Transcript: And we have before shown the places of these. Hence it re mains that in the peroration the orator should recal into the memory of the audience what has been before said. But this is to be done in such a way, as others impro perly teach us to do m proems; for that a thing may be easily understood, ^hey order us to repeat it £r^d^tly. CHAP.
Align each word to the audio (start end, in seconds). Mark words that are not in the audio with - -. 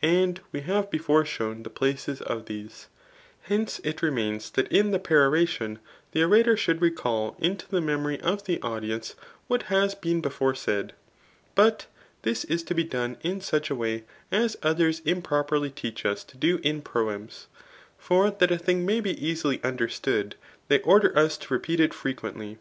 And 0.00 0.40
we 0.52 0.60
have 0.62 0.90
before 0.90 1.26
shown 1.26 1.62
the 1.62 1.68
places 1.68 2.22
of 2.22 2.46
these. 2.46 2.86
Hence 3.42 3.78
it 3.84 4.00
re 4.00 4.08
mains 4.08 4.50
that 4.52 4.72
in 4.72 4.90
the 4.90 4.98
peroration 4.98 5.80
the 6.12 6.24
orator 6.24 6.56
should 6.56 6.80
recal 6.80 7.36
into 7.38 7.68
the 7.68 7.82
memory 7.82 8.18
of 8.22 8.44
the 8.46 8.58
audience 8.62 9.16
what 9.48 9.64
has 9.64 9.94
been 9.94 10.22
before 10.22 10.54
said. 10.54 10.94
But 11.54 11.88
this 12.22 12.44
is 12.44 12.62
to 12.62 12.74
be 12.74 12.84
done 12.84 13.18
in 13.20 13.42
such 13.42 13.68
a 13.68 13.74
way, 13.74 14.04
as 14.32 14.56
others 14.62 15.02
impro 15.02 15.46
perly 15.46 15.68
teach 15.74 16.06
us 16.06 16.24
to 16.24 16.38
do 16.38 16.58
m 16.64 16.80
proems; 16.80 17.44
for 17.98 18.30
that 18.30 18.50
a 18.50 18.56
thing 18.56 18.86
may 18.86 19.00
be 19.02 19.10
easily 19.22 19.62
understood, 19.62 20.36
^hey 20.70 20.80
order 20.84 21.14
us 21.18 21.36
to 21.36 21.52
repeat 21.52 21.80
it 21.80 21.92
£r^d^tly. 21.92 22.52
CHAP. 22.54 22.58